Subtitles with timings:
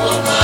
[0.00, 0.37] Oh, my.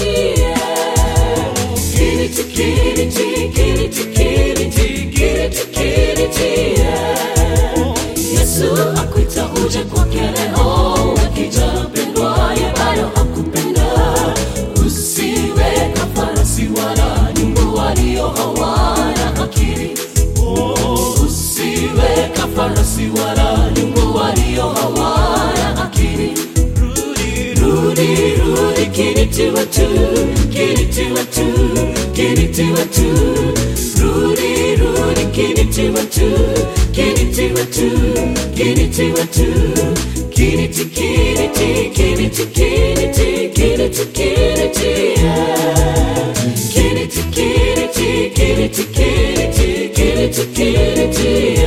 [0.00, 0.39] see.
[31.20, 31.44] వచు
[32.18, 33.06] గెలిచవచ్చు
[34.00, 36.28] రూడి రూడి గెలిచవచ్చు
[36.98, 37.88] గెలిచవచ్చు
[38.60, 39.46] గెలిచవచ్చు
[40.38, 41.68] గెలిచి గెలిచి
[41.98, 43.26] గెలిచి గెలిచి
[43.58, 44.92] గెలిచి గెలిచి
[46.76, 48.08] గెలిచి గెలిచి
[48.38, 49.68] గెలిచి గెలిచి
[49.98, 51.59] గెలిచి గెలిచి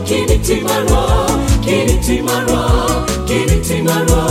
[0.00, 1.02] kinitimaro
[1.64, 2.62] kinitimaro
[3.26, 4.22] kinitimaro